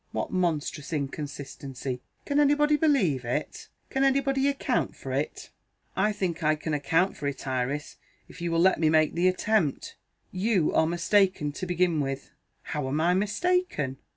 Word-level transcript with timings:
What 0.13 0.31
monstrous 0.31 0.91
inconsistency! 0.93 2.01
Can 2.25 2.39
anybody 2.39 2.75
believe 2.75 3.23
it? 3.23 3.67
Can 3.91 4.03
anybody 4.03 4.47
account 4.47 4.95
for 4.95 5.11
it?" 5.11 5.51
"I 5.95 6.11
think 6.11 6.41
I 6.41 6.55
can 6.55 6.73
account 6.73 7.15
for 7.15 7.27
it, 7.27 7.45
Iris, 7.45 7.97
if 8.27 8.41
you 8.41 8.49
will 8.51 8.59
let 8.61 8.79
me 8.79 8.89
make 8.89 9.13
the 9.13 9.27
attempt. 9.27 9.97
You 10.31 10.73
are 10.73 10.87
mistaken 10.87 11.51
to 11.51 11.67
begin 11.67 11.99
with." 11.99 12.31
"How 12.63 12.87
am 12.87 12.99
I 12.99 13.13
mistaken?" 13.13 13.97